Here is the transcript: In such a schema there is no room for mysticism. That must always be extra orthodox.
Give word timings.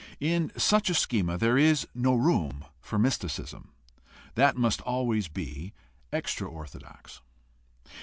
In 0.19 0.51
such 0.57 0.89
a 0.89 0.95
schema 0.95 1.37
there 1.37 1.59
is 1.59 1.87
no 1.93 2.15
room 2.15 2.65
for 2.79 2.97
mysticism. 2.97 3.69
That 4.33 4.57
must 4.57 4.81
always 4.81 5.27
be 5.27 5.73
extra 6.11 6.49
orthodox. 6.49 7.21